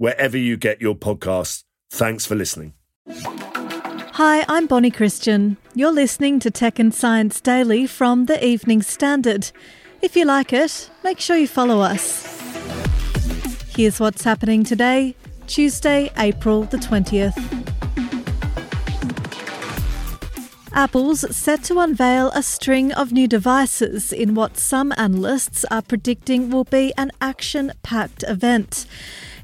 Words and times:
wherever 0.00 0.38
you 0.38 0.56
get 0.56 0.80
your 0.80 0.94
podcasts. 0.94 1.62
Thanks 1.90 2.24
for 2.24 2.34
listening. 2.34 2.72
Hi, 4.14 4.46
I'm 4.48 4.66
Bonnie 4.66 4.90
Christian. 4.90 5.58
You're 5.74 5.92
listening 5.92 6.40
to 6.40 6.50
Tech 6.50 6.78
and 6.78 6.94
Science 6.94 7.38
Daily 7.38 7.86
from 7.86 8.24
the 8.24 8.42
Evening 8.42 8.80
Standard. 8.80 9.50
If 10.00 10.16
you 10.16 10.24
like 10.24 10.54
it, 10.54 10.88
make 11.04 11.20
sure 11.20 11.36
you 11.36 11.46
follow 11.46 11.80
us. 11.80 12.24
Here's 13.76 14.00
what's 14.00 14.24
happening 14.24 14.64
today, 14.64 15.14
Tuesday, 15.46 16.10
April 16.16 16.62
the 16.62 16.78
20th. 16.78 17.36
Apple's 20.72 21.36
set 21.36 21.62
to 21.64 21.78
unveil 21.78 22.30
a 22.30 22.42
string 22.42 22.90
of 22.92 23.12
new 23.12 23.28
devices 23.28 24.14
in 24.14 24.34
what 24.34 24.56
some 24.56 24.94
analysts 24.96 25.66
are 25.66 25.82
predicting 25.82 26.48
will 26.48 26.64
be 26.64 26.94
an 26.96 27.10
action 27.20 27.72
packed 27.82 28.24
event. 28.26 28.86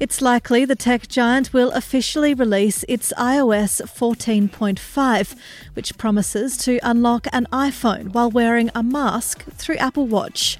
It's 0.00 0.20
likely 0.20 0.64
the 0.64 0.74
tech 0.74 1.06
giant 1.06 1.52
will 1.52 1.70
officially 1.70 2.34
release 2.34 2.84
its 2.88 3.12
iOS 3.16 3.80
14.5, 3.82 5.36
which 5.74 5.96
promises 5.96 6.56
to 6.58 6.80
unlock 6.82 7.28
an 7.32 7.46
iPhone 7.52 8.12
while 8.12 8.28
wearing 8.28 8.70
a 8.74 8.82
mask 8.82 9.44
through 9.52 9.76
Apple 9.76 10.06
Watch. 10.08 10.58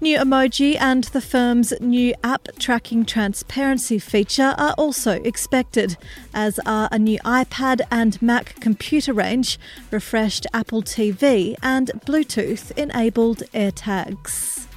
New 0.00 0.16
emoji 0.16 0.80
and 0.80 1.04
the 1.04 1.20
firm's 1.20 1.74
new 1.78 2.14
app 2.24 2.48
tracking 2.58 3.04
transparency 3.04 3.98
feature 3.98 4.54
are 4.56 4.72
also 4.78 5.22
expected, 5.24 5.98
as 6.32 6.58
are 6.64 6.88
a 6.90 6.98
new 6.98 7.18
iPad 7.18 7.82
and 7.90 8.20
Mac 8.22 8.58
computer 8.60 9.12
range, 9.12 9.58
refreshed 9.90 10.46
Apple 10.54 10.82
TV, 10.82 11.54
and 11.62 11.90
Bluetooth 12.06 12.70
enabled 12.78 13.42
AirTags. 13.52 14.69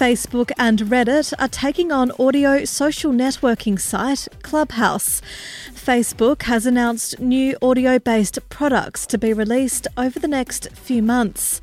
Facebook 0.00 0.50
and 0.56 0.78
Reddit 0.78 1.34
are 1.38 1.46
taking 1.46 1.92
on 1.92 2.10
audio 2.18 2.64
social 2.64 3.12
networking 3.12 3.78
site 3.78 4.28
Clubhouse. 4.42 5.20
Facebook 5.74 6.44
has 6.44 6.64
announced 6.64 7.20
new 7.20 7.54
audio 7.60 7.98
based 7.98 8.38
products 8.48 9.04
to 9.06 9.18
be 9.18 9.34
released 9.34 9.86
over 9.98 10.18
the 10.18 10.26
next 10.28 10.70
few 10.72 11.02
months. 11.02 11.60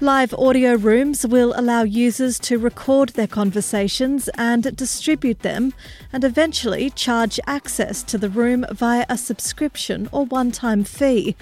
Live 0.00 0.34
audio 0.34 0.74
rooms 0.74 1.26
will 1.26 1.54
allow 1.56 1.82
users 1.82 2.38
to 2.40 2.58
record 2.58 3.10
their 3.10 3.26
conversations 3.26 4.28
and 4.36 4.76
distribute 4.76 5.40
them, 5.40 5.72
and 6.12 6.24
eventually 6.24 6.90
charge 6.90 7.40
access 7.46 8.02
to 8.02 8.18
the 8.18 8.28
room 8.28 8.66
via 8.70 9.06
a 9.08 9.16
subscription 9.16 10.10
or 10.12 10.26
one 10.26 10.50
time 10.50 10.84
fee. 10.84 11.36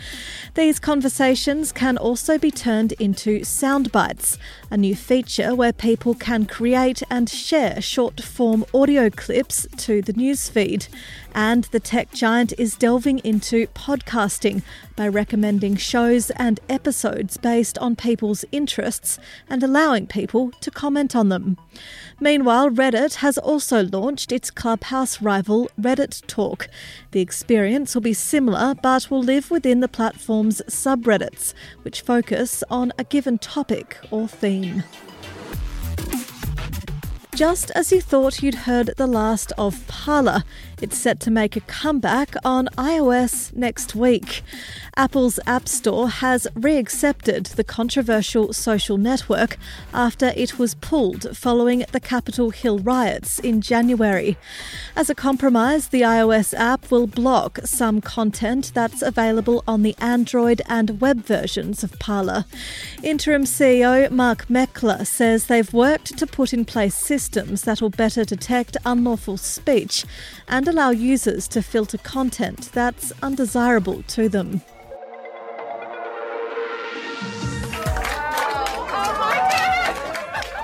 These 0.55 0.79
conversations 0.79 1.73
can 1.73 1.97
also 1.97 2.39
be 2.39 2.53
turned 2.53 2.93
into 2.93 3.43
sound 3.43 3.91
bites, 3.91 4.39
a 4.71 4.77
new 4.77 4.95
feature 4.95 5.53
where 5.53 5.73
people 5.73 6.15
can 6.15 6.36
create 6.45 7.03
and 7.09 7.31
share 7.31 7.81
short 7.81 8.21
form 8.21 8.67
audio 8.75 9.09
clips 9.09 9.67
to 9.79 10.03
the 10.03 10.13
newsfeed. 10.13 10.89
And 11.35 11.65
the 11.65 11.81
tech 11.81 12.13
giant 12.13 12.53
is 12.59 12.77
delving 12.77 13.21
into 13.21 13.69
podcasting 13.69 14.63
by 14.97 15.09
recommending 15.09 15.77
shows 15.77 16.31
and 16.31 16.61
episodes 16.69 17.37
based 17.37 17.79
on 17.79 17.97
people's 17.97 18.45
interests 18.53 19.19
and 19.49 19.63
allowing 19.63 20.07
people 20.07 20.51
to 20.61 20.71
comment 20.71 21.15
on 21.15 21.29
them. 21.29 21.59
Meanwhile, 22.19 22.71
Reddit 22.71 23.17
has 23.17 23.39
also 23.39 23.85
launched 23.85 24.33
its 24.33 24.51
Clubhouse 24.51 25.23
rival 25.23 25.71
Reddit 25.81 26.27
Talk. 26.27 26.69
The 27.13 27.21
experience 27.21 27.95
will 27.95 28.03
be 28.03 28.15
similar 28.15 28.75
but 28.75 29.11
will 29.11 29.23
live 29.23 29.51
within 29.51 29.81
the 29.81 29.89
platform's 29.89 30.63
subreddits, 30.63 31.55
which 31.83 32.01
focus 32.01 32.65
on 32.71 32.93
a 32.99 33.05
given 33.05 33.39
topic 33.39 33.99
or 34.11 34.27
theme. 34.27 34.83
Just 37.37 37.71
as 37.73 37.93
you 37.93 38.01
thought 38.01 38.43
you'd 38.43 38.65
heard 38.65 38.95
the 38.97 39.07
last 39.07 39.53
of 39.59 39.87
Parler, 39.87 40.43
it's 40.81 40.97
set 40.97 41.21
to 41.21 41.31
make 41.31 41.55
a 41.55 41.61
comeback 41.61 42.35
on 42.47 42.67
iOS 42.79 43.55
next 43.55 43.95
week. 43.95 44.43
Apple's 44.97 45.39
App 45.47 45.69
Store 45.69 46.09
has 46.09 46.47
re 46.55 46.79
accepted 46.79 47.45
the 47.45 47.65
controversial 47.65 48.55
social 48.55 48.97
network 48.97 49.59
after 49.93 50.33
it 50.35 50.59
was 50.59 50.77
pulled 50.77 51.37
following 51.37 51.85
the 51.93 52.01
Capitol 52.01 52.49
Hill 52.49 52.79
riots 52.79 53.39
in 53.39 53.61
January. 53.61 54.39
As 54.95 55.11
a 55.11 55.15
compromise, 55.15 55.89
the 55.89 56.01
iOS 56.01 56.55
app 56.55 56.91
will 56.91 57.07
block 57.07 57.59
some 57.65 58.01
content 58.01 58.73
that's 58.73 59.03
available 59.03 59.63
on 59.69 59.83
the 59.83 59.95
Android 59.99 60.63
and 60.71 61.03
web 61.03 61.23
versions 61.23 61.85
of 61.85 61.99
Parler. 61.99 62.47
Interim 63.03 63.45
CEO 63.45 64.11
Mark 64.11 64.47
Meckler 64.49 65.07
says 65.07 65.47
they've 65.47 65.75
worked 65.75 66.17
to 66.17 66.27
put 66.27 66.55
in 66.55 66.65
place 66.65 66.95
systems 66.95 67.26
that 67.63 67.81
will 67.81 67.91
better 67.91 68.25
detect 68.25 68.77
unlawful 68.85 69.37
speech 69.37 70.05
and 70.49 70.69
allow 70.69 70.91
users 70.91 71.49
to 71.49 71.63
filter 71.63 71.99
content 71.99 72.71
that's 72.73 73.13
undesirable 73.23 74.03
to 74.05 74.29
them. 74.29 74.61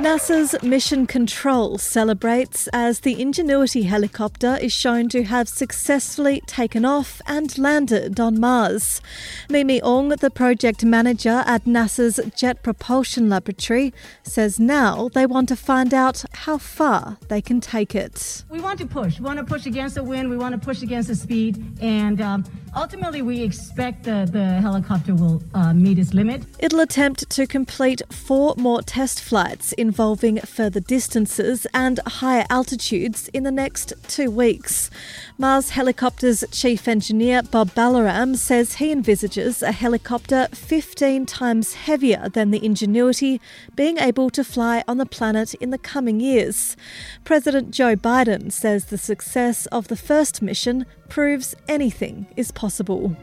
NASA's 0.03 0.61
Mission 0.65 1.07
Control 1.07 1.79
celebrates 1.79 2.69
as 2.73 3.01
the 3.01 3.23
Ingenuity 3.23 3.83
helicopter 3.85 4.59
is 4.61 4.73
shown 4.73 5.09
to 5.11 5.23
have 5.23 5.49
successfully 5.49 6.43
taken 6.49 6.85
off 6.85 7.23
and 7.25 7.57
landed 7.57 8.19
on 8.19 8.41
Mars. 8.41 9.01
MiMi 9.49 9.81
Aung, 9.81 10.19
the 10.19 10.29
project 10.29 10.85
manager 10.85 11.45
at 11.47 11.67
NASA's 11.67 12.19
Jet 12.37 12.65
Propulsion 12.65 13.29
Laboratory, 13.29 13.95
says 14.25 14.59
now 14.59 15.09
they 15.11 15.25
want 15.25 15.49
to 15.51 15.57
find 15.57 15.95
out 15.95 16.25
how 16.33 16.59
far 16.59 17.19
they 17.29 17.41
can 17.41 17.61
take 17.61 17.95
it. 17.95 18.43
We 18.51 18.61
want 18.61 18.81
to 18.81 18.87
push. 18.87 19.21
We 19.21 19.27
want 19.27 19.39
to 19.39 19.45
push 19.45 19.67
against 19.67 19.95
the 19.95 20.03
wind. 20.03 20.31
We 20.31 20.37
want 20.37 20.53
to 20.53 20.59
push 20.59 20.83
against 20.83 21.11
the 21.11 21.15
speed. 21.15 21.65
And 21.81 22.21
um, 22.21 22.45
ultimately, 22.75 23.23
we 23.23 23.43
expect 23.43 24.05
the, 24.05 24.29
the 24.31 24.45
helicopter 24.61 25.15
will 25.15 25.43
uh, 25.55 25.73
meet 25.73 25.99
its 25.99 26.15
limit. 26.15 26.45
It'll 26.59 26.81
attempt 26.81 27.29
to 27.31 27.47
complete 27.47 28.03
four 28.11 28.55
more 28.57 28.83
test 28.83 29.21
flights 29.23 29.73
involving 29.73 30.39
further 30.41 30.81
distances 30.81 31.67
and 31.75 32.01
higher 32.07 32.45
altitudes 32.51 33.29
in 33.29 33.43
the 33.43 33.51
next 33.51 33.93
two 34.09 34.31
weeks. 34.31 34.91
Mars 35.39 35.71
Helicopter's 35.71 36.45
chief 36.51 36.89
engineer 36.89 37.43
Bob 37.43 37.71
Balaram 37.71 38.37
says 38.37 38.75
he 38.75 38.93
envisages 38.93 39.63
a 39.63 39.73
helicopter 39.73 40.49
15 40.53 41.27
times 41.27 41.75
heavier 41.75 42.29
than 42.29 42.51
the 42.51 42.65
Ingenuity 42.65 43.41
being 43.75 43.99
able 43.99 44.31
to 44.31 44.45
fly 44.45 44.85
on 44.87 44.99
the 44.99 45.07
planet 45.07 45.55
in 45.55 45.71
the 45.71 45.79
coming 45.79 46.21
years. 46.21 46.77
President 47.25 47.71
Joe 47.71 47.97
Biden 47.97 48.53
says 48.53 48.87
the 48.87 48.99
success 48.99 49.67
of 49.67 49.89
the 49.89 49.97
first 49.97 50.43
mission 50.43 50.87
proves 51.13 51.55
anything 51.69 52.27
is 52.39 52.51
possible. 52.53 53.15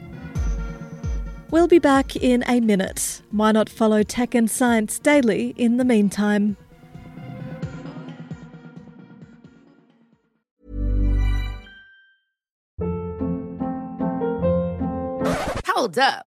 We'll 1.50 1.68
be 1.68 1.80
back 1.80 2.15
in 2.15 2.44
a 2.47 2.59
minute. 2.59 3.24
Why 3.31 3.51
not 3.51 3.68
follow 3.68 4.03
Tech 4.03 4.36
and 4.36 4.47
Science 4.47 5.00
daily 5.00 5.56
in 5.57 5.77
the 5.77 5.83
meantime? 5.83 6.56
Hold 15.65 15.97
up. 15.97 16.29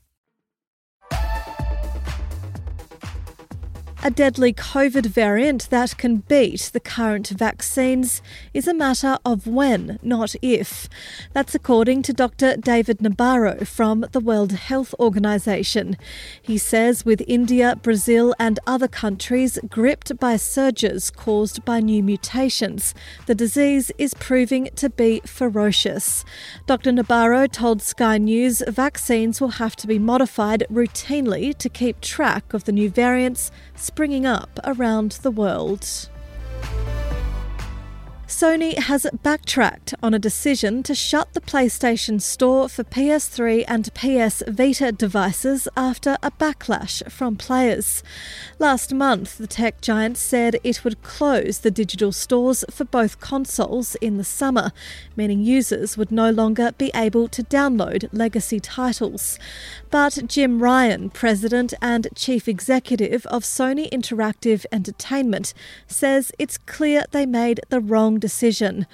A 4.03 4.09
deadly 4.09 4.51
COVID 4.51 5.05
variant 5.05 5.69
that 5.69 5.95
can 5.95 6.17
beat 6.27 6.71
the 6.73 6.79
current 6.79 7.27
vaccines 7.29 8.23
is 8.51 8.67
a 8.67 8.73
matter 8.73 9.19
of 9.23 9.45
when, 9.45 9.99
not 10.01 10.33
if. 10.41 10.89
That's 11.33 11.53
according 11.53 12.01
to 12.03 12.13
Dr. 12.13 12.57
David 12.57 12.97
Nabarro 12.97 13.67
from 13.67 14.07
the 14.11 14.19
World 14.19 14.53
Health 14.53 14.95
Organization. 14.99 15.97
He 16.41 16.57
says 16.57 17.05
with 17.05 17.21
India, 17.27 17.75
Brazil, 17.83 18.33
and 18.39 18.59
other 18.65 18.87
countries 18.87 19.59
gripped 19.69 20.17
by 20.17 20.35
surges 20.35 21.11
caused 21.11 21.63
by 21.63 21.79
new 21.79 22.01
mutations, 22.01 22.95
the 23.27 23.35
disease 23.35 23.91
is 23.99 24.15
proving 24.15 24.69
to 24.77 24.89
be 24.89 25.21
ferocious. 25.27 26.25
Dr. 26.65 26.91
Nabarro 26.91 27.51
told 27.51 27.83
Sky 27.83 28.17
News 28.17 28.63
vaccines 28.67 29.39
will 29.39 29.59
have 29.61 29.75
to 29.75 29.85
be 29.85 29.99
modified 29.99 30.65
routinely 30.71 31.55
to 31.59 31.69
keep 31.69 32.01
track 32.01 32.51
of 32.55 32.63
the 32.63 32.71
new 32.71 32.89
variants 32.89 33.51
springing 33.93 34.25
up 34.25 34.57
around 34.63 35.11
the 35.21 35.29
world. 35.29 36.10
Sony 38.31 38.77
has 38.77 39.05
backtracked 39.21 39.93
on 40.01 40.13
a 40.13 40.19
decision 40.19 40.83
to 40.83 40.95
shut 40.95 41.33
the 41.33 41.41
PlayStation 41.41 42.21
Store 42.21 42.69
for 42.69 42.85
PS3 42.85 43.65
and 43.67 43.93
PS 43.93 44.41
Vita 44.47 44.93
devices 44.93 45.67
after 45.75 46.17
a 46.23 46.31
backlash 46.31 47.03
from 47.11 47.35
players. 47.35 48.01
Last 48.57 48.93
month, 48.93 49.37
the 49.37 49.47
tech 49.47 49.81
giant 49.81 50.17
said 50.17 50.55
it 50.63 50.85
would 50.85 51.03
close 51.03 51.59
the 51.59 51.69
digital 51.69 52.13
stores 52.13 52.63
for 52.71 52.85
both 52.85 53.19
consoles 53.19 53.95
in 53.95 54.15
the 54.15 54.23
summer, 54.23 54.71
meaning 55.17 55.41
users 55.41 55.97
would 55.97 56.09
no 56.09 56.31
longer 56.31 56.71
be 56.77 56.89
able 56.95 57.27
to 57.27 57.43
download 57.43 58.07
legacy 58.13 58.61
titles. 58.61 59.37
But 59.91 60.17
Jim 60.25 60.63
Ryan, 60.63 61.09
president 61.09 61.73
and 61.81 62.07
chief 62.15 62.47
executive 62.47 63.25
of 63.25 63.43
Sony 63.43 63.91
Interactive 63.91 64.65
Entertainment, 64.71 65.53
says 65.85 66.31
it's 66.39 66.57
clear 66.57 67.03
they 67.11 67.25
made 67.25 67.59
the 67.69 67.81
wrong 67.81 68.20
decision. 68.21 68.87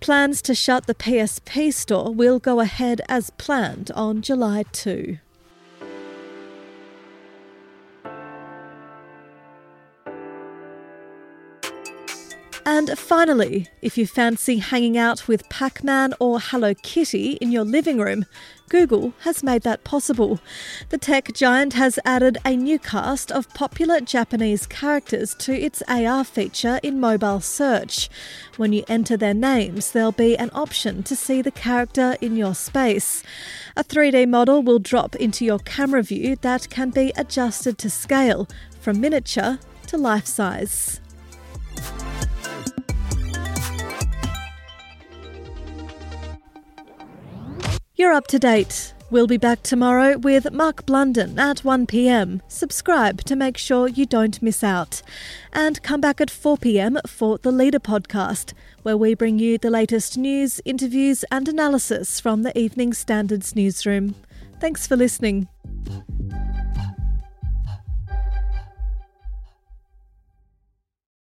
Plans 0.00 0.40
to 0.40 0.54
shut 0.54 0.86
the 0.86 0.94
PSP 0.94 1.74
store 1.74 2.14
will 2.14 2.38
go 2.38 2.60
ahead 2.60 3.02
as 3.10 3.28
planned 3.30 3.90
on 3.90 4.22
July 4.22 4.64
2. 4.72 5.18
And 12.70 12.98
finally, 12.98 13.66
if 13.80 13.96
you 13.96 14.06
fancy 14.06 14.58
hanging 14.58 14.98
out 14.98 15.26
with 15.26 15.48
Pac 15.48 15.82
Man 15.82 16.12
or 16.20 16.38
Hello 16.38 16.74
Kitty 16.74 17.38
in 17.40 17.50
your 17.50 17.64
living 17.64 17.96
room, 17.96 18.26
Google 18.68 19.14
has 19.20 19.42
made 19.42 19.62
that 19.62 19.84
possible. 19.84 20.38
The 20.90 20.98
tech 20.98 21.32
giant 21.32 21.72
has 21.72 21.98
added 22.04 22.36
a 22.44 22.54
new 22.54 22.78
cast 22.78 23.32
of 23.32 23.48
popular 23.54 24.02
Japanese 24.02 24.66
characters 24.66 25.34
to 25.36 25.58
its 25.58 25.82
AR 25.88 26.24
feature 26.24 26.78
in 26.82 27.00
mobile 27.00 27.40
search. 27.40 28.10
When 28.58 28.74
you 28.74 28.84
enter 28.86 29.16
their 29.16 29.32
names, 29.32 29.92
there'll 29.92 30.12
be 30.12 30.36
an 30.36 30.50
option 30.52 31.02
to 31.04 31.16
see 31.16 31.40
the 31.40 31.50
character 31.50 32.18
in 32.20 32.36
your 32.36 32.54
space. 32.54 33.22
A 33.78 33.82
3D 33.82 34.28
model 34.28 34.62
will 34.62 34.78
drop 34.78 35.16
into 35.16 35.42
your 35.42 35.60
camera 35.60 36.02
view 36.02 36.36
that 36.42 36.68
can 36.68 36.90
be 36.90 37.14
adjusted 37.16 37.78
to 37.78 37.88
scale, 37.88 38.46
from 38.78 39.00
miniature 39.00 39.58
to 39.86 39.96
life 39.96 40.26
size. 40.26 41.00
You're 47.98 48.12
up 48.12 48.28
to 48.28 48.38
date. 48.38 48.94
We'll 49.10 49.26
be 49.26 49.38
back 49.38 49.64
tomorrow 49.64 50.18
with 50.18 50.52
Mark 50.52 50.86
Blunden 50.86 51.36
at 51.36 51.64
1pm. 51.64 52.40
Subscribe 52.46 53.24
to 53.24 53.34
make 53.34 53.58
sure 53.58 53.88
you 53.88 54.06
don't 54.06 54.40
miss 54.40 54.62
out. 54.62 55.02
And 55.52 55.82
come 55.82 56.00
back 56.00 56.20
at 56.20 56.28
4pm 56.28 57.00
for 57.08 57.38
the 57.38 57.50
Leader 57.50 57.80
podcast, 57.80 58.52
where 58.84 58.96
we 58.96 59.14
bring 59.14 59.40
you 59.40 59.58
the 59.58 59.68
latest 59.68 60.16
news, 60.16 60.60
interviews, 60.64 61.24
and 61.32 61.48
analysis 61.48 62.20
from 62.20 62.44
the 62.44 62.56
Evening 62.56 62.94
Standards 62.94 63.56
newsroom. 63.56 64.14
Thanks 64.60 64.86
for 64.86 64.94
listening. 64.94 65.48